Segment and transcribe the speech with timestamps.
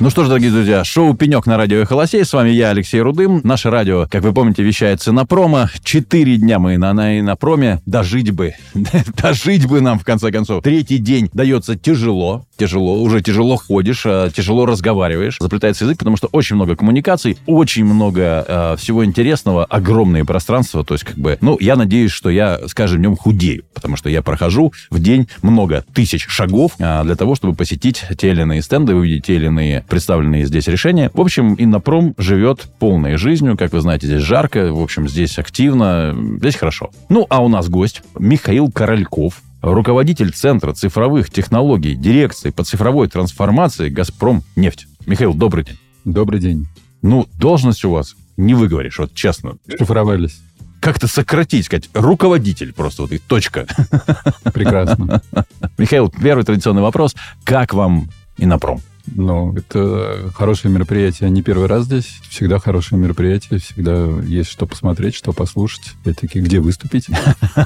[0.00, 2.24] Ну что ж, дорогие друзья, шоу «Пенек» на радио «Эхолосей».
[2.24, 3.40] С вами я, Алексей Рудым.
[3.42, 5.70] Наше радио, как вы помните, вещается на промо.
[5.82, 7.82] Четыре дня мы на, на, на проме.
[7.84, 8.54] Дожить бы.
[9.20, 10.62] Дожить бы нам, в конце концов.
[10.62, 12.44] Третий день дается тяжело.
[12.56, 13.02] Тяжело.
[13.02, 15.38] Уже тяжело ходишь, а, тяжело разговариваешь.
[15.40, 20.84] Заплетается язык, потому что очень много коммуникаций, очень много э, всего интересного, огромные пространства.
[20.84, 24.08] То есть, как бы, ну, я надеюсь, что я с каждым днем худею, потому что
[24.08, 28.62] я прохожу в день много тысяч шагов э, для того, чтобы посетить те или иные
[28.62, 31.10] стенды, увидеть те или иные представленные здесь решения.
[31.14, 33.56] В общем, Иннопром живет полной жизнью.
[33.56, 36.90] Как вы знаете, здесь жарко, в общем, здесь активно, здесь хорошо.
[37.08, 43.88] Ну, а у нас гость Михаил Корольков, руководитель Центра цифровых технологий дирекции по цифровой трансформации
[43.88, 44.86] «Газпром нефть».
[45.06, 45.78] Михаил, добрый день.
[46.04, 46.66] Добрый день.
[47.02, 49.56] Ну, должность у вас не выговоришь, вот честно.
[49.68, 50.40] Шифровались.
[50.80, 53.66] Как-то сократить, сказать, руководитель просто, вот и точка.
[54.54, 55.22] Прекрасно.
[55.78, 57.16] Михаил, первый традиционный вопрос.
[57.44, 58.80] Как вам Иннопром?
[59.14, 61.30] Ну, это хорошее мероприятие.
[61.30, 62.20] Не первый раз здесь.
[62.28, 63.60] Всегда хорошее мероприятие.
[63.60, 65.92] Всегда есть что посмотреть, что послушать.
[66.02, 67.06] Опять-таки, где выступить.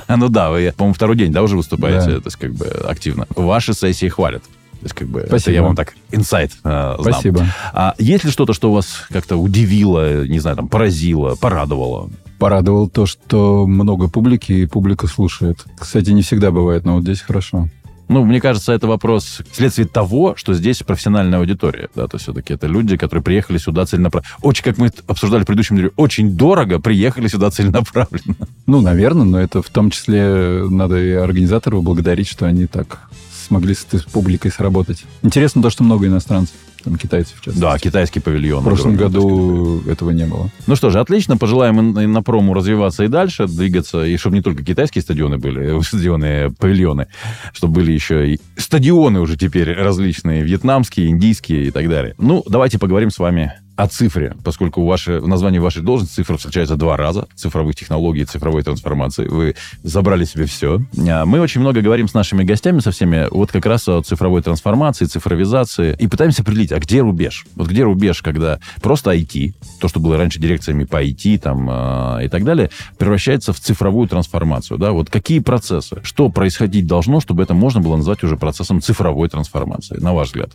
[0.08, 3.26] Ну да, вы, по-моему, второй день, да, уже выступаете, то есть как бы активно.
[3.34, 4.42] Ваши сессии хвалят.
[4.42, 5.36] То есть, как бы, Спасибо.
[5.36, 6.98] это я вам так инсайт э, знам.
[7.00, 7.46] Спасибо.
[7.72, 12.10] А есть ли что-то, что вас как-то удивило, не знаю, там, поразило, порадовало?
[12.38, 15.64] Порадовал то, что много публики, и публика слушает.
[15.78, 17.68] Кстати, не всегда бывает, но вот здесь хорошо.
[18.12, 21.88] Ну, мне кажется, это вопрос вследствие того, что здесь профессиональная аудитория.
[21.94, 24.34] Да, то все-таки это люди, которые приехали сюда целенаправленно.
[24.42, 28.36] Очень, как мы обсуждали в предыдущем видео, очень дорого приехали сюда целенаправленно.
[28.66, 33.08] Ну, наверное, но это в том числе надо и организаторов благодарить, что они так
[33.46, 35.04] смогли с, с публикой сработать.
[35.22, 36.54] Интересно то, что много иностранцев.
[36.84, 37.60] Там китайцев, в частности.
[37.60, 38.62] Да, китайский павильон.
[38.62, 40.50] В прошлом году этого не было.
[40.66, 41.36] Ну что же, отлично.
[41.36, 44.04] Пожелаем и на прому развиваться и дальше, двигаться.
[44.04, 47.08] И чтобы не только китайские стадионы были, стадионы, павильоны,
[47.52, 52.14] чтобы были еще и стадионы уже теперь различные, вьетнамские, индийские и так далее.
[52.18, 56.76] Ну, давайте поговорим с вами о цифре, поскольку ваше, в названии вашей должности цифра встречается
[56.76, 57.26] два раза.
[57.34, 59.26] Цифровых технологий, цифровой трансформации.
[59.26, 60.80] Вы забрали себе все.
[61.08, 64.42] А Мы очень много говорим с нашими гостями, со всеми, вот как раз о цифровой
[64.42, 65.96] трансформации, цифровизации.
[65.98, 67.46] И пытаемся определить, а где рубеж?
[67.56, 72.26] Вот где рубеж, когда просто IT, то, что было раньше дирекциями по IT там, э,
[72.26, 74.78] и так далее, превращается в цифровую трансформацию.
[74.78, 74.92] Да?
[74.92, 76.00] Вот какие процессы?
[76.02, 80.50] Что происходить должно, чтобы это можно было назвать уже процессом цифровой трансформации, на ваш взгляд?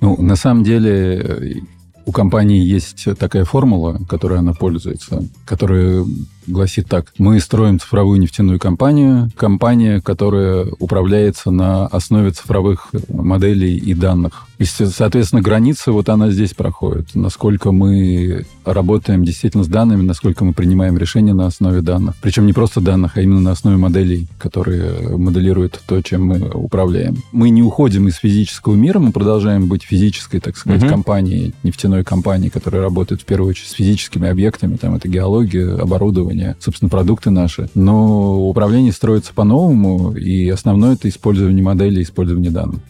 [0.00, 1.62] Ну, на самом деле,
[2.06, 6.04] у компании есть такая формула, которой она пользуется, которая
[6.50, 7.12] гласит так.
[7.18, 14.46] Мы строим цифровую нефтяную компанию, компания, которая управляется на основе цифровых моделей и данных.
[14.58, 17.14] И, соответственно, граница вот она здесь проходит.
[17.14, 22.14] Насколько мы работаем действительно с данными, насколько мы принимаем решения на основе данных.
[22.20, 27.16] Причем не просто данных, а именно на основе моделей, которые моделируют то, чем мы управляем.
[27.32, 30.90] Мы не уходим из физического мира, мы продолжаем быть физической, так сказать, Мгм.
[30.90, 34.76] компанией, нефтяной компанией, которая работает в первую очередь с физическими объектами.
[34.76, 37.68] Там это геология, оборудование, собственно, продукты наши.
[37.74, 42.80] Но управление строится по-новому, и основное это использование моделей, использование данных.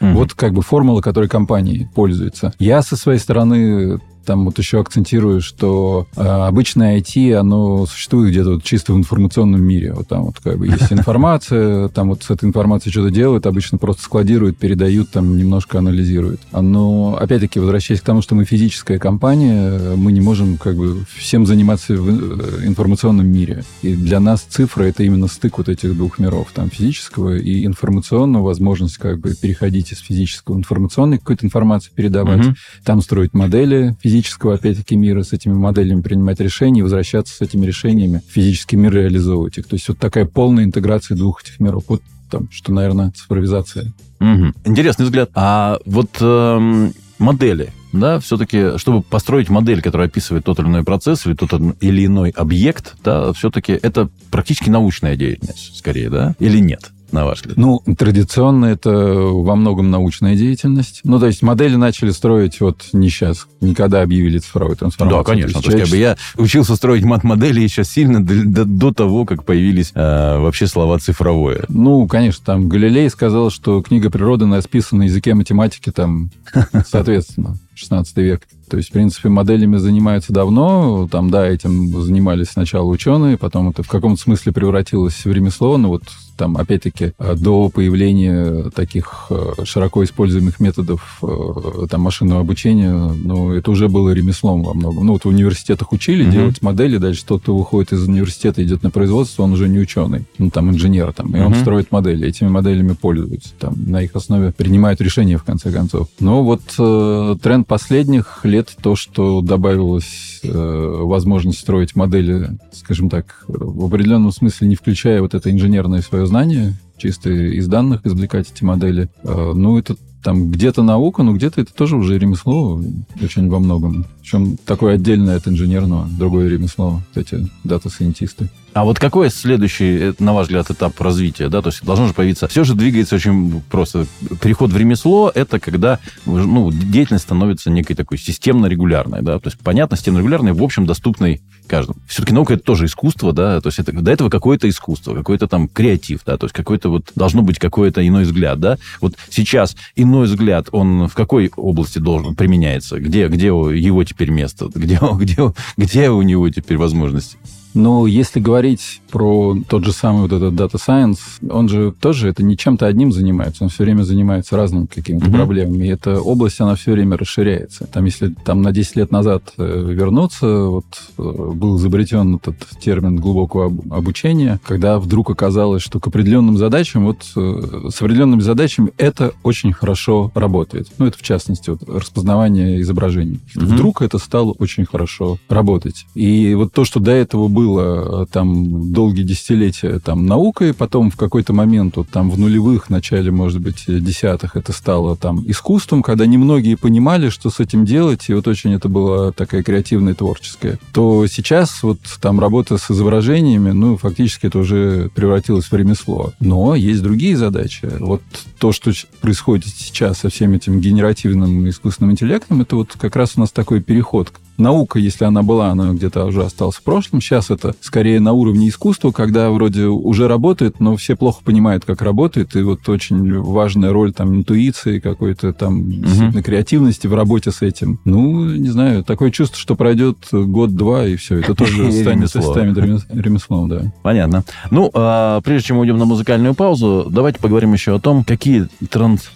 [0.00, 0.14] Мгм.
[0.14, 2.52] Вот как бы формула, которой компании пользуются.
[2.58, 8.54] Я со своей стороны там вот еще акцентирую, что э, обычное IT, оно существует где-то
[8.54, 9.92] вот чисто в информационном мире.
[9.92, 13.78] Вот там вот как бы есть информация, там вот с этой информацией что-то делают, обычно
[13.78, 16.40] просто складируют, передают, там немножко анализируют.
[16.52, 21.46] Но, опять-таки, возвращаясь к тому, что мы физическая компания, мы не можем как бы всем
[21.46, 23.64] заниматься в э, информационном мире.
[23.82, 28.44] И для нас цифра— это именно стык вот этих двух миров, там физического и информационного,
[28.44, 32.56] возможность как бы переходить из физического в информационный какой-то информации передавать, Мгм.
[32.84, 37.64] там строить модели физического, опять-таки, мира, с этими моделями принимать решения, и возвращаться с этими
[37.64, 39.66] решениями в физический мир, реализовывать их.
[39.66, 41.84] То есть вот такая полная интеграция двух этих миров.
[41.88, 43.92] Вот там, что, наверное, цифровизация.
[44.20, 44.54] Мгм.
[44.66, 45.30] Интересный взгляд.
[45.34, 51.24] А вот эм, модели, да, все-таки, чтобы построить модель, которая описывает тот или иной процесс
[51.26, 56.90] или тот или иной объект, да, все-таки это практически научная деятельность, скорее, да, или нет,
[57.12, 57.56] на ваш взгляд?
[57.56, 61.00] Ну, традиционно это во многом научная деятельность.
[61.04, 65.24] Ну, то есть модели начали строить вот не сейчас, никогда объявили цифровую трансформацию.
[65.24, 65.60] Да, конечно.
[65.60, 68.92] То То есть есть, как бы я учился строить мат-модели еще сильно до, до- до
[68.92, 71.64] того, как появились э, вообще слова цифровое.
[71.68, 76.30] Ну, конечно, там Галилей сказал, что книга природы написана на языке математики, там,
[76.88, 78.42] соответственно, 16 век.
[78.72, 81.06] То есть, в принципе, моделями занимаются давно.
[81.12, 85.76] Там, да, этим занимались сначала ученые, потом это в каком-то смысле превратилось в ремесло.
[85.76, 86.04] Но вот
[86.36, 93.52] там, опять-таки, э, до появления таких э, широко используемых методов э, там, машинного обучения, ну,
[93.52, 95.06] это уже было ремеслом во многом.
[95.06, 96.32] Ну, вот в университетах учили mm-hmm.
[96.32, 100.24] делать модели, дальше тот, кто выходит из университета, идет на производство, он уже не ученый,
[100.38, 101.44] ну, там, инженер, там, и mm-hmm.
[101.44, 106.08] он строит модели, этими моделями пользуются, там, на их основе принимают решения, в конце концов.
[106.18, 113.44] Но вот э, тренд последних лет то, что добавилось э, возможность строить модели, скажем так,
[113.48, 118.64] в определенном смысле не включая вот это инженерное свое знание, чисто из данных извлекать эти
[118.64, 119.08] модели.
[119.22, 122.80] Э, ну, это там где-то наука, но где-то это тоже уже ремесло
[123.20, 124.06] очень во многом.
[124.22, 128.48] Причем такое отдельное от инженерного, другое ремесло, вот эти дата-сайентисты.
[128.72, 131.48] А вот какой следующий, э, на ваш взгляд, этап развития?
[131.48, 131.60] Да?
[131.60, 132.48] То есть должно же появиться...
[132.48, 134.06] Все же двигается очень просто.
[134.40, 139.20] Переход в ремесло– это когда ну, деятельность становится некой такой системно-регулярной.
[139.20, 139.38] Да?
[139.38, 141.98] То есть, понятно, системно-регулярной, в общем, доступной каждому.
[142.06, 143.60] Все-таки наука– это тоже искусство, да?
[143.60, 146.38] То есть это, до этого какое-то искусство, какой-то там креатив, да?
[146.38, 147.12] То есть какой-то вот...
[147.14, 148.78] Должно быть какой-то иной взгляд, да?
[149.00, 152.98] Вот сейчас иной взгляд, он в какой области должен применяется?
[152.98, 154.68] Где, где его теперь место?
[154.74, 157.38] Где, где, где у него теперь возможности?
[157.74, 162.42] Но если говорить про тот же самый вот этот Data Science, он же тоже это
[162.42, 165.36] не чем-то одним занимается, он все время занимается разными какими-то mm-hmm.
[165.36, 165.86] проблемами.
[165.86, 167.86] И эта область, она все время расширяется.
[167.86, 170.84] Там, если там на 10 лет назад э, вернуться, вот
[171.18, 177.24] э, был изобретен этот термин глубокого обучения, когда вдруг оказалось, что к определенным задачам, вот
[177.36, 180.88] э, с определенными задачами это очень хорошо работает.
[180.98, 183.40] Ну, это в частности вот, распознавание изображений.
[183.54, 183.64] Mm-hmm.
[183.64, 186.06] Вдруг это стало очень хорошо работать.
[186.14, 191.10] И вот то, что до этого было было э, там долгие десятилетия там наукой, потом
[191.10, 196.02] в какой-то момент вот там в нулевых, начале, может быть, десятых это стало там искусством,
[196.02, 200.78] когда немногие понимали, что с этим делать, и вот очень это было такая креативная, творческая,
[200.92, 206.32] то сейчас вот там работа с изображениями, ну, фактически это уже превратилось в ремесло.
[206.40, 207.88] Но есть другие задачи.
[208.00, 208.22] Вот
[208.58, 213.40] то, что происходит сейчас со всем этим генеративным искусственным интеллектом, это вот как раз у
[213.40, 217.20] нас такой переход наука, если она была, она где-то уже осталась в прошлом.
[217.20, 222.02] Сейчас это скорее на уровне искусства, когда вроде уже работает, но все плохо понимают, как
[222.02, 222.54] работает.
[222.56, 225.90] И вот очень важная роль там интуиции, какой-то там угу.
[225.90, 228.00] действительно креативности в работе с этим.
[228.04, 231.38] Ну, не знаю, такое чувство, что пройдет год-два, и все.
[231.38, 232.76] Это тоже станет, станет
[233.10, 233.92] ремеслом, да.
[234.02, 234.44] Понятно.
[234.70, 238.68] Ну, а прежде чем мы уйдем на музыкальную паузу, давайте поговорим еще о том, какие
[238.90, 239.30] транс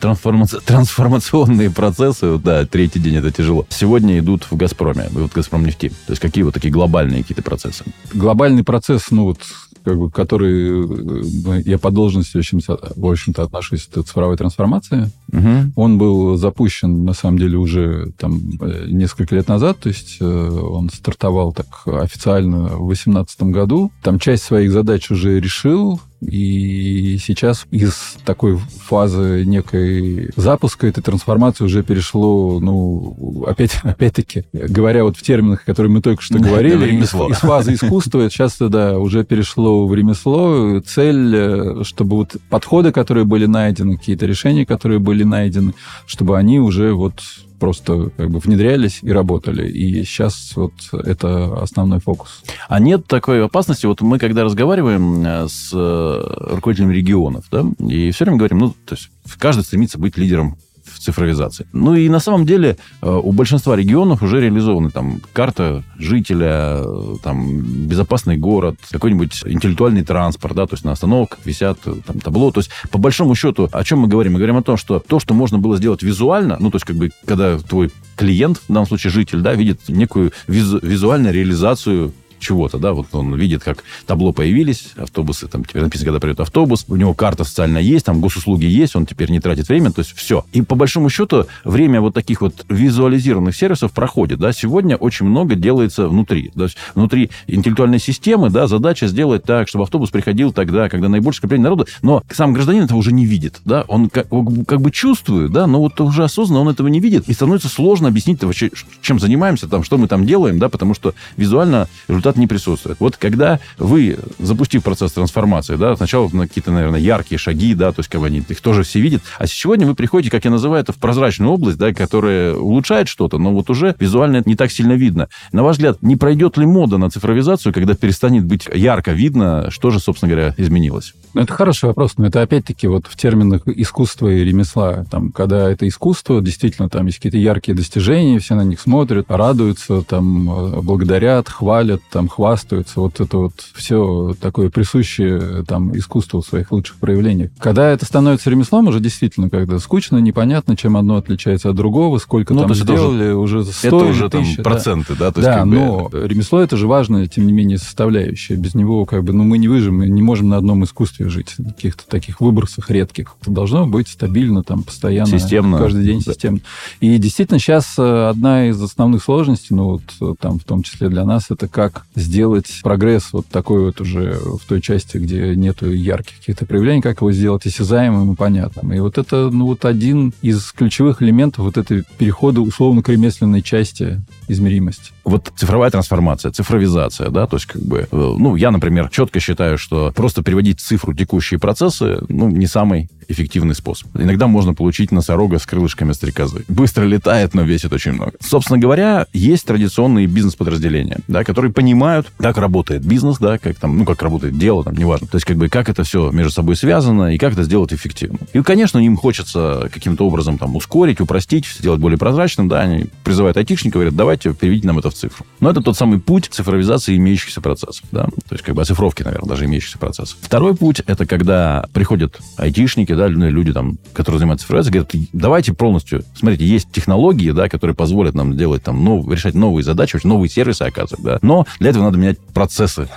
[0.00, 0.58] трансформаци...
[0.64, 5.88] трансформационные процессы, да, третий день это тяжело, сегодня идут в «Газпроме», вот «Газпром нефти».
[6.06, 7.84] То есть какие вот такие глобальные какие-то процессы?
[8.12, 9.38] Глобальный процесс, ну вот
[9.84, 15.10] как бы, который э, я по должности, в общем-то, в общем-то отношусь к цифровой трансформации.
[15.32, 15.72] Угу.
[15.76, 20.24] Он был запущен, на самом деле, уже там э, несколько лет назад, то есть э,
[20.24, 23.90] он стартовал так официально в 2018 году.
[24.02, 31.64] Там часть своих задач уже решил, и сейчас из такой фазы некой запуска этой трансформации
[31.64, 37.12] уже перешло, ну, опять, опять-таки, говоря вот в терминах, которые мы только что говорили, из,
[37.12, 40.80] из фазы искусства сейчас, да, уже перешло в ремесло.
[40.80, 45.74] Цель, э, чтобы вот подходы, которые были найдены, какие-то решения, которые были найдены,
[46.06, 47.14] чтобы они уже вот
[47.62, 49.70] просто как бы внедрялись и работали.
[49.70, 52.42] И сейчас вот это основной фокус.
[52.68, 53.86] А нет такой опасности?
[53.86, 58.70] Вот мы когда разговариваем э, с э, руководителями регионов, да, и все время говорим, ну,
[58.70, 60.56] то есть каждый стремится быть лидером
[60.98, 61.66] цифровизации.
[61.72, 67.16] Ну и на самом деле э, у большинства регионов уже реализованы там карта жителя, э,
[67.22, 72.50] там безопасный город, какой-нибудь интеллектуальный транспорт, да, то есть на остановках висят э, там табло.
[72.50, 74.32] То есть по большому счету о чем мы говорим?
[74.32, 76.96] Мы говорим о том, что то, что можно было сделать визуально, ну то есть как
[76.96, 82.78] бы когда твой клиент, в данном случае житель, да, видит некую визу, визуальную реализацию чего-то,
[82.78, 86.96] да, вот он видит, как табло появились, автобусы, там теперь написано, когда придет автобус, у
[86.96, 90.44] него карта социальная есть, там госуслуги есть, он теперь не тратит время, то есть все.
[90.52, 95.54] И по большому счету время вот таких вот визуализированных сервисов проходит, да, сегодня очень много
[95.54, 101.08] делается внутри, есть внутри интеллектуальной системы, да, задача сделать так, чтобы автобус приходил тогда, когда
[101.08, 104.28] наибольшее скопление народа, но сам гражданин этого уже не видит, да, он как,
[104.66, 108.08] как бы чувствует, да, но вот уже осознанно он этого не видит, и становится сложно
[108.08, 108.70] объяснить вообще,
[109.00, 112.98] чем занимаемся, там, что мы там делаем, да, потому что визуально результат куда-то не присутствует.
[113.00, 118.00] Вот когда вы, запустив процесс трансформации, да, сначала на какие-то, наверное, яркие шаги, да, то
[118.00, 120.82] есть как бы они их тоже все видят, а сегодня вы приходите, как я называю
[120.82, 124.72] это, в прозрачную область, да, которая улучшает что-то, но вот уже визуально это не так
[124.72, 125.28] сильно видно.
[125.52, 129.90] На ваш взгляд, не пройдет ли мода на цифровизацию, когда перестанет быть ярко видно, что
[129.90, 131.14] же, собственно говоря, изменилось?
[131.34, 135.04] Это хороший вопрос, но это опять-таки вот в терминах искусства и ремесла.
[135.10, 140.02] Там, когда это искусство, действительно, там есть какие-то яркие достижения, все на них смотрят, радуются,
[140.02, 143.00] там, э, благодарят, хвалят, там, хвастаются.
[143.00, 147.50] Вот это вот все такое присущее там искусству в своих лучших проявлениях.
[147.58, 152.54] Когда это становится ремеслом, уже действительно, когда скучно, непонятно, чем одно отличается от другого, сколько
[152.54, 155.26] ну, там сделали, уже, уже 100 Это уже там проценты, да?
[155.26, 155.32] да?
[155.32, 156.26] То есть, да, но бы...
[156.26, 158.56] ремесло это же важная, тем не менее, составляющая.
[158.56, 161.54] Без него как бы, ну, мы не выживем, мы не можем на одном искусстве жить,
[161.56, 163.34] каких-то таких выбросах редких.
[163.42, 165.30] Это должно быть стабильно, там, постоянно.
[165.30, 165.78] Системно.
[165.78, 166.32] Каждый день да.
[166.32, 166.60] системно.
[167.00, 171.08] И действительно сейчас э, одна из основных сложностей, ну, вот э, там, в том числе
[171.08, 175.90] для нас, это как сделать прогресс вот такой вот уже в той части, где нету
[175.90, 178.92] ярких каких-то проявлений, как его сделать осязаемым и понятным.
[178.92, 183.62] И вот это, ну, вот один из ключевых элементов вот этой перехода условно к ремесленной
[183.62, 185.12] части измеримости.
[185.24, 189.78] Вот цифровая трансформация, цифровизация, да, то есть как бы, э, ну, я, например, четко считаю,
[189.78, 194.08] что просто переводить цифру текущие процессы, ну, не самый эффективный способ.
[194.18, 196.64] Иногда можно получить носорога с крылышками стрекозы.
[196.68, 198.32] Быстро летает, но весит очень много.
[198.40, 204.04] Собственно говоря, есть традиционные бизнес-подразделения, да, которые понимают, как работает бизнес, да, как там, ну,
[204.04, 205.26] как работает дело, там, неважно.
[205.26, 208.38] То есть, как бы, как это все между собой связано и как это сделать эффективно.
[208.52, 213.56] И, конечно, им хочется каким-то образом там ускорить, упростить, сделать более прозрачным, да, они призывают
[213.56, 215.46] айтишников, говорят, давайте переведите нам это в цифру.
[215.60, 219.48] Но это тот самый путь цифровизации имеющихся процессов, да, то есть, как бы, оцифровки, наверное,
[219.48, 220.38] даже имеющихся процессов.
[220.40, 226.24] Второй путь, это когда приходят айтишники, да, люди, там, которые занимаются цифровизацией, говорят, давайте полностью,
[226.34, 230.82] смотрите, есть технологии, да, которые позволят нам делать там, нов, решать новые задачи, новые сервисы
[230.82, 233.08] оказывать, да, но для этого надо менять процессы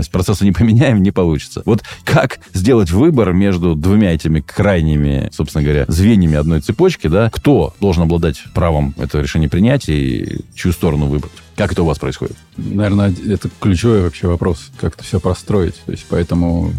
[0.00, 1.62] есть процессы не поменяем, не получится.
[1.64, 7.74] Вот как сделать выбор между двумя этими крайними, собственно говоря, звеньями одной цепочки, да, кто
[7.80, 11.32] должен обладать правом это решение принять и чью сторону выбрать?
[11.56, 12.36] Как это у вас происходит?
[12.56, 15.76] Наверное, это ключевой вообще вопрос, как это все простроить.
[15.86, 16.72] То есть поэтому,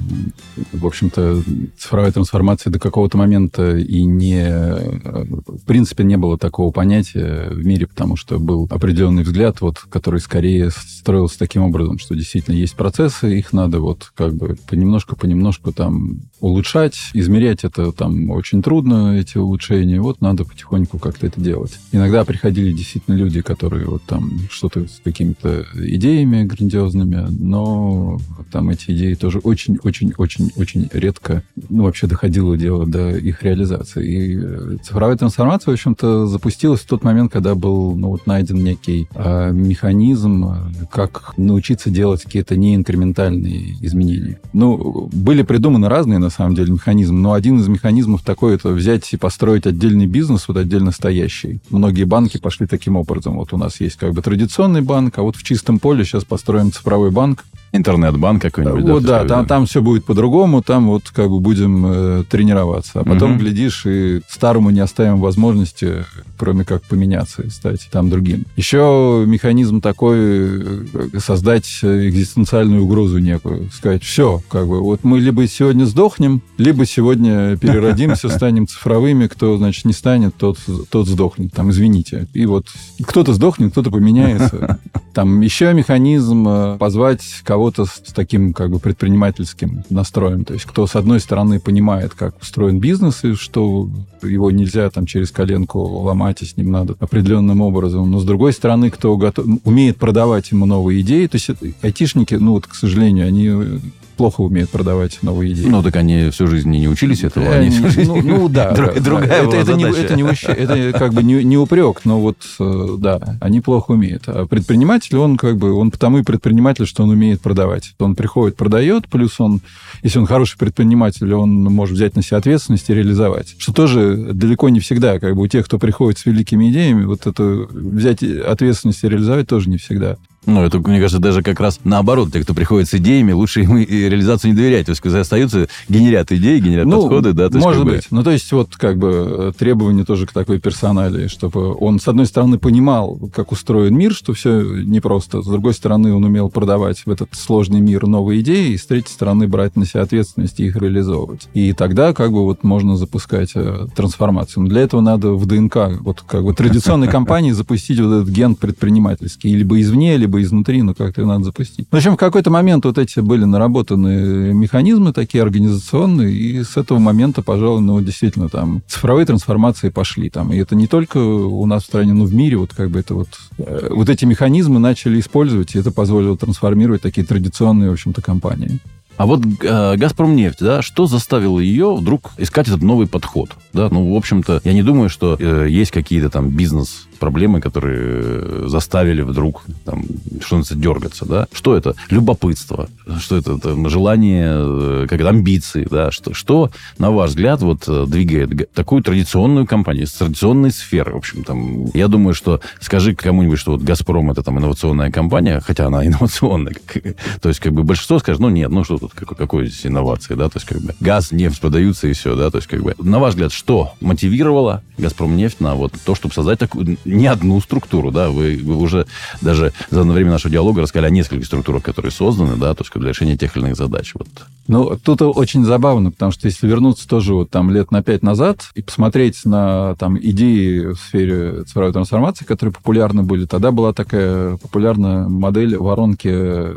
[0.74, 1.41] в общем-то,
[1.77, 4.50] цифровая трансформация до какого-то момента и не...
[4.50, 10.20] В принципе, не было такого понятия в мире, потому что был определенный взгляд, вот, который
[10.20, 16.20] скорее строился таким образом, что действительно есть процессы, их надо вот как бы понемножку-понемножку там
[16.39, 16.96] улучшать.
[17.13, 20.01] Измерять это там очень трудно, эти улучшения.
[20.01, 21.79] Вот надо потихоньку как-то это делать.
[21.91, 28.19] Иногда приходили действительно люди, которые вот там что что-то с какими-то идеями грандиозными, но
[28.51, 34.05] там эти идеи тоже очень-очень-очень-очень редко, ну, вообще доходило дело до их реализации.
[34.05, 38.63] И э, цифровая трансформация, в общем-то, запустилась в тот момент, когда был, ну, вот найден
[38.63, 40.48] некий а, механизм,
[40.91, 44.39] как научиться делать какие-то неинкрементальные изменения.
[44.53, 49.12] Ну, были придуманы разные, на самом деле, механизмы, но один из механизмов такой, это взять
[49.13, 51.60] и построить отдельный бизнес, вот отдельно стоящий.
[51.69, 53.36] Многие банки пошли таким образом.
[53.38, 56.24] Вот у нас есть как бы традиционный традиционный банк, а вот в чистом поле сейчас
[56.24, 57.43] построим цифровой банк,
[57.75, 58.84] Интернет-банк какой-нибудь.
[58.84, 63.01] Вот, да, да там, там все будет по-другому, там вот как бы будем э, тренироваться.
[63.01, 63.39] А потом, угу.
[63.39, 66.05] глядишь, и старому не оставим возможности,
[66.38, 68.46] кроме как поменяться и стать там другим.
[68.55, 70.86] Еще механизм такой, э,
[71.20, 73.70] создать экзистенциальную угрозу некую.
[73.72, 79.58] Сказать, все, как бы, вот мы либо сегодня сдохнем, либо сегодня переродимся, станем цифровыми, кто,
[79.58, 80.58] значит, не станет, тот,
[80.89, 81.53] тот сдохнет.
[81.53, 82.27] Там, извините.
[82.34, 82.67] И вот
[83.03, 84.79] кто-то сдохнет, кто-то поменяется.
[85.13, 90.45] Там еще механизм э, позвать кого кого-то с таким как бы предпринимательским настроем.
[90.45, 93.89] То есть кто, с одной стороны, понимает, как устроен бизнес, и что
[94.22, 98.12] его нельзя там через коленку ломать, и с ним надо определенным образом.
[98.12, 101.25] Но, с другой стороны, кто готов, умеет продавать ему новые идеи.
[101.25, 101.50] То есть
[101.81, 103.81] айтишники, ну вот, к сожалению, они
[104.15, 105.67] плохо умеют продавать новые идеи.
[105.67, 107.50] Ну, так они всю жизнь не учились этого.
[107.53, 108.12] Они всю жизнь...
[108.12, 108.72] ну, ну, да.
[108.75, 112.38] Друг, другая это, это, не, это, не, это как бы не, не упрек, но вот,
[112.60, 114.24] э, да, они плохо умеют.
[114.27, 117.93] А предприниматель, он как бы, он потому и предприниматель, что он умеет продавать.
[118.00, 119.62] Он приходит, продает, плюс он,
[120.03, 123.55] если он хороший предприниматель, он может взять на себя ответственность и реализовать.
[123.57, 127.27] Что тоже далеко не всегда, как бы у тех, кто приходит с великими идеями, вот
[127.27, 130.17] это взять ответственность и реализовать тоже не всегда.
[130.45, 132.31] Ну, это, мне кажется, даже как раз наоборот.
[132.31, 134.87] Те, кто приходит с идеями, лучше им и реализацию не доверять.
[134.87, 137.49] То есть, когда остаются, генерят идеи, генерят ну, подходы, да?
[137.49, 138.09] То есть, может быть.
[138.09, 138.17] Бы...
[138.17, 142.25] Ну, то есть, вот как бы требование тоже к такой персоналии, чтобы он, с одной
[142.25, 145.41] стороны, понимал, как устроен мир, что все непросто.
[145.41, 149.13] С другой стороны, он умел продавать в этот сложный мир новые идеи, и с третьей
[149.13, 151.47] стороны, брать на себя ответственность и их реализовывать.
[151.53, 154.63] И тогда как бы вот можно запускать э, трансформацию.
[154.63, 158.55] Но для этого надо в ДНК, вот как бы традиционной компании запустить вот этот ген
[158.55, 159.55] предпринимательский.
[159.55, 161.88] Либо извне, либо бы изнутри, но как-то ее надо запустить.
[161.89, 167.00] В общем, в какой-то момент вот эти были наработаны механизмы такие организационные, и с этого
[167.00, 170.30] момента, пожалуй, ну, действительно, там, цифровые трансформации пошли.
[170.30, 173.00] Там, и это не только у нас в стране, но в мире, вот как бы
[173.00, 177.94] это вот, э, вот эти механизмы начали использовать, и это позволило трансформировать такие традиционные, в
[177.94, 178.82] общем-то, компании.
[179.18, 183.51] А вот э, «Газпромнефть», да, что заставило ее вдруг искать этот новый подход?
[183.72, 188.00] Да, ну, в общем-то, я не думаю, что э, есть какие-то там бизнес проблемы, которые
[188.01, 190.03] э, заставили вдруг там,
[190.41, 191.48] что называется, дергаться, да?
[191.51, 191.95] Что это?
[192.10, 192.88] Любопытство.
[193.19, 193.57] Что это?
[193.57, 196.12] Там, желание, э, как амбиции, да?
[196.12, 201.17] Что, что, на ваш взгляд, вот э, двигает такую традиционную компанию, с традиционной сферы, в
[201.17, 205.88] общем, там, я думаю, что скажи кому-нибудь, что вот «Газпром» это там инновационная компания, хотя
[205.88, 206.75] она инновационная,
[207.41, 210.36] то есть, как бы, большинство скажет, ну, нет, ну, что тут, какой, какой здесь инновации,
[210.36, 212.95] да, то есть, как бы, газ, нефть подаются и все, да, то есть, как бы,
[212.98, 217.62] на ваш взгляд, что мотивировало «Газпром» нефть на вот то, чтобы создать такую не одну
[217.62, 219.05] структуру, да, вы, вы уже
[219.41, 223.09] даже за время нашего диалога рассказали о нескольких структурах, которые созданы, да, то есть для
[223.09, 224.13] решения тех или иных задач.
[224.15, 224.27] Вот.
[224.67, 228.69] Ну, тут очень забавно, потому что если вернуться тоже вот там лет на пять назад
[228.74, 234.57] и посмотреть на там идеи в сфере цифровой трансформации, которые популярны были, тогда была такая
[234.57, 236.75] популярная модель воронки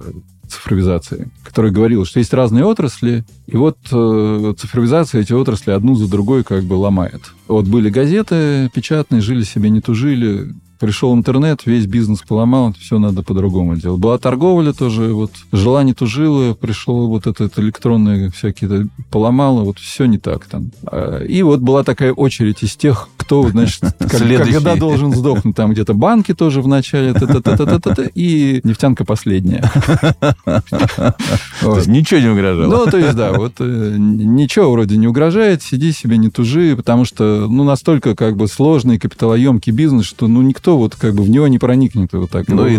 [0.48, 6.08] цифровизации, который говорил, что есть разные отрасли, и вот э, цифровизация эти отрасли одну за
[6.08, 7.22] другой как бы ломает.
[7.46, 13.24] Вот были газеты печатные, жили себе, не тужили, Пришел интернет, весь бизнес поломал, все надо
[13.24, 14.00] по-другому делать.
[14.00, 20.06] Была торговля тоже, вот жила не тужило, пришел вот этот электронные всякие поломало, вот все
[20.06, 20.70] не так там.
[20.86, 25.54] А, и вот была такая очередь из тех, кто, значит, когда должен сдохнуть.
[25.54, 27.14] Там где-то банки тоже в начале,
[28.14, 29.70] и нефтянка последняя.
[31.60, 32.70] То есть ничего не угрожало.
[32.70, 37.04] Ну, то есть, да, вот э, ничего вроде не угрожает, сиди себе, не тужи, потому
[37.04, 41.28] что, ну, настолько как бы сложный капиталоемкий бизнес, что, ну, никто вот как бы в
[41.28, 42.48] него не проникнет вот так.
[42.48, 42.78] Ну, и,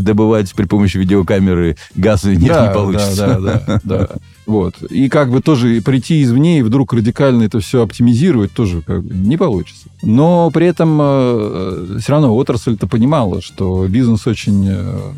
[0.00, 3.40] добывать при помощи видеокамеры газ и нефть не получится.
[3.40, 4.08] Да, да, да.
[4.46, 4.74] Вот.
[4.90, 9.14] И как бы тоже прийти извне и вдруг радикально это все оптимизировать тоже как бы
[9.24, 9.88] не получится.
[10.02, 15.12] Но при этом э, все равно отрасль-то понимала, что бизнес очень э,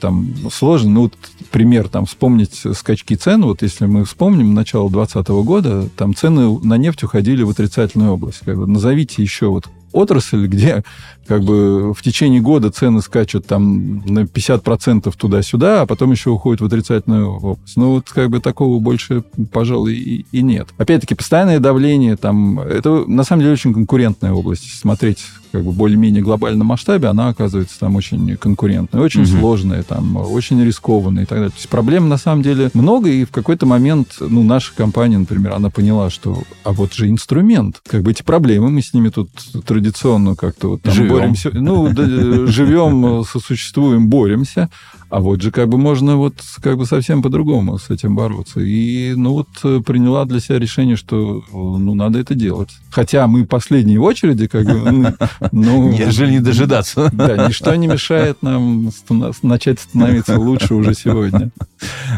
[0.00, 0.90] там сложный.
[0.90, 1.14] Ну, вот
[1.50, 3.42] пример, там, вспомнить скачки цен.
[3.42, 8.40] Вот если мы вспомним начало 2020 года, там цены на нефть уходили в отрицательную область.
[8.44, 10.82] Как бы назовите еще вот отрасль, где
[11.26, 16.60] как бы в течение года цены скачут там на 50% туда-сюда, а потом еще уходят
[16.60, 17.76] в отрицательную область.
[17.76, 20.68] Ну, вот как бы такого больше, пожалуй, и, и нет.
[20.78, 24.78] Опять-таки, постоянное давление там, это на самом деле очень конкурентная область.
[24.78, 29.30] Смотреть как бы более-менее глобальном масштабе, она оказывается там очень конкурентной, очень угу.
[29.38, 31.50] сложная, там, очень рискованная и так далее.
[31.50, 35.52] То есть проблем на самом деле много, и в какой-то момент, ну, наша компания, например,
[35.52, 39.28] она поняла, что, а вот же инструмент, как бы эти проблемы, мы с ними тут
[39.66, 40.94] традиционно как-то вот там.
[41.12, 41.88] Боремся, ну,
[42.46, 44.68] живем, сосуществуем, боремся,
[45.12, 48.60] а вот же как бы можно вот как бы совсем по-другому с этим бороться.
[48.60, 52.70] И, ну, вот э, приняла для себя решение, что, ну, надо это делать.
[52.90, 55.14] Хотя мы последние в очереди, как бы,
[55.52, 55.92] ну...
[55.92, 57.10] Нежели не дожидаться.
[57.12, 58.90] Да, ничто не мешает нам
[59.42, 61.50] начать становиться лучше уже сегодня.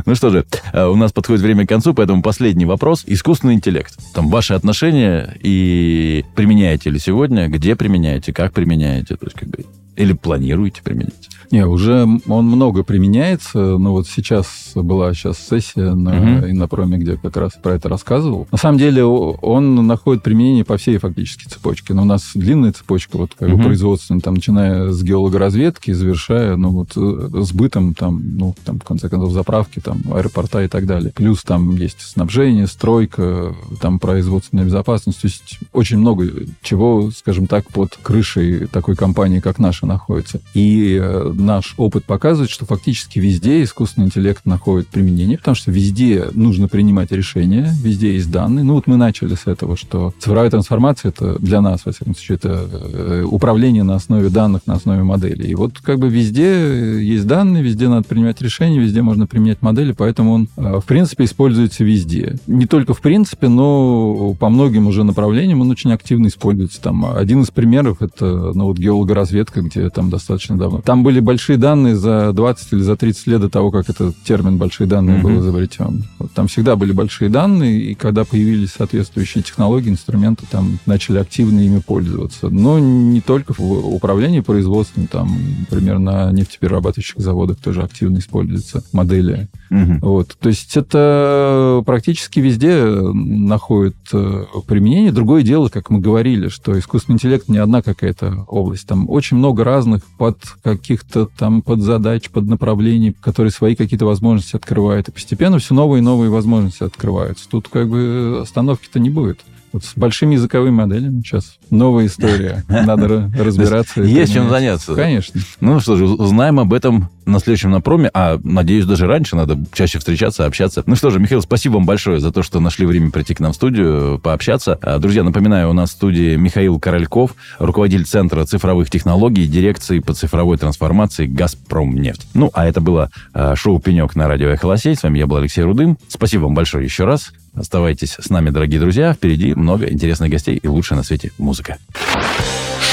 [0.04, 3.02] Ну что же, э, у нас подходит время к концу, поэтому последний вопрос.
[3.06, 3.96] Искусственный интеллект.
[4.12, 9.64] Там ваши отношения и применяете ли сегодня, где применяете, как применяете, то есть как бы
[9.96, 11.28] или планируете применять?
[11.50, 13.78] Не, уже он много применяется.
[13.78, 16.50] Но вот сейчас была сейчас сессия на угу.
[16.50, 18.48] Иннопроме, где как раз про это рассказывал.
[18.50, 21.94] На самом деле он находит применение по всей фактически цепочке.
[21.94, 23.58] Но у нас длинная цепочка, вот как угу.
[23.58, 28.84] бы производственная, там, начиная с геологоразведки, завершая, ну, вот, э, сбытом, там, ну, там, в
[28.84, 31.12] конце концов, заправки, там, аэропорта и так далее.
[31.14, 35.20] Плюс там есть снабжение, стройка, там, производственная безопасность.
[35.20, 36.28] То есть очень много
[36.62, 40.40] чего, скажем так, под крышей такой компании, как наша, находится.
[40.54, 46.26] И э, наш опыт показывает, что фактически везде искусственный интеллект находит применение, потому что везде
[46.32, 48.64] нужно принимать решения, везде есть данные.
[48.64, 52.36] Ну вот мы начали с этого, что цифровая трансформация это для нас, во всяком случае,
[52.36, 55.48] это э, управление на основе данных, на основе моделей.
[55.48, 59.92] И вот как бы везде есть данные, везде надо принимать решения, везде можно применять модели,
[59.92, 62.36] поэтому он, э, в принципе, используется везде.
[62.46, 66.80] Не только в принципе, но по многим уже направлениям он очень активно используется.
[66.80, 70.80] Там один из примеров это ну, вот геологоразведка, где там достаточно давно.
[70.80, 74.56] Там были большие данные за 20 или за 30 лет до того, как этот термин
[74.56, 75.22] «большие данные» mm-hmm.
[75.22, 76.04] был изобретен.
[76.34, 81.78] Там всегда были большие данные, и когда появились соответствующие технологии, инструменты, там начали активно ими
[81.78, 82.50] пользоваться.
[82.50, 89.48] Но не только в управлении производством, там, например, на нефтеперерабатывающих заводах тоже активно используются модели.
[89.70, 89.98] Mm-hmm.
[90.02, 90.36] Вот.
[90.38, 95.12] То есть это практически везде находит э, применение.
[95.12, 98.86] Другое дело, как мы говорили, что искусственный интеллект не одна какая-то область.
[98.86, 104.04] Там очень много много разных под каких-то там под задач, под направлений, которые свои какие-то
[104.04, 105.08] возможности открывают.
[105.08, 107.48] И постепенно все новые и новые возможности открываются.
[107.48, 109.40] Тут как бы остановки-то не будет.
[109.74, 112.62] Вот с большими языковыми моделями сейчас новая история.
[112.68, 114.04] Надо разбираться.
[114.04, 114.94] Есть чем заняться.
[114.94, 115.40] Конечно.
[115.58, 119.98] Ну что же, узнаем об этом на следующем напроме, а, надеюсь, даже раньше надо чаще
[119.98, 120.84] встречаться, общаться.
[120.86, 123.50] Ну что же, Михаил, спасибо вам большое за то, что нашли время прийти к нам
[123.50, 124.78] в студию, пообщаться.
[124.80, 130.14] А, друзья, напоминаю, у нас в студии Михаил Корольков, руководитель Центра цифровых технологий, дирекции по
[130.14, 132.28] цифровой трансформации «Газпромнефть».
[132.34, 134.94] Ну, а это было а, шоу «Пенек» на радио «Эхолосей».
[134.94, 135.98] С вами я был Алексей Рудым.
[136.06, 137.32] Спасибо вам большое еще раз.
[137.54, 139.12] Оставайтесь с нами, дорогие друзья.
[139.12, 141.78] Впереди много интересных гостей и лучшая на свете музыка.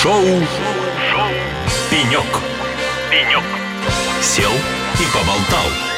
[0.01, 1.29] Шоу, Шоу.
[1.89, 2.25] Пенек.
[3.09, 3.43] Пенек.
[4.21, 5.90] Сел и поболтал.